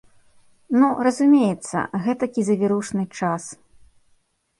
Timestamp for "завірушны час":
2.47-3.43